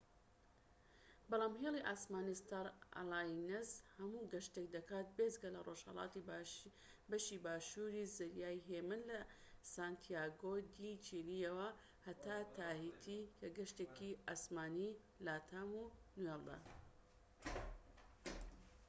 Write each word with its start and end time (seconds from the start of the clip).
بەڵام 1.29 1.53
هێلی 1.61 1.85
ئاسمانی 1.89 2.39
ستار 2.43 2.67
ئەلایەنس 2.97 3.71
هەموو 3.97 4.29
گەشتێك 4.33 4.65
دەکات 4.75 5.07
بێجگە 5.17 5.49
لە 5.55 5.59
ڕۆژهەڵاتی 5.67 6.25
بەشی 7.11 7.41
باشوور 7.45 7.91
ی 8.01 8.11
زەریای 8.17 8.63
هێمن 8.69 9.01
لە 9.11 9.19
سانتیاگۆ 9.73 10.55
دی 10.77 10.93
چیلی 11.05 11.37
یەوە 11.47 11.69
تا 12.23 12.37
تاهیتی 12.57 13.19
کە 13.37 13.47
گەشتێکی 13.57 14.19
ئاسمانی 14.27 14.97
لاتام 15.25 15.69
وەنوێڵدە 15.79 16.57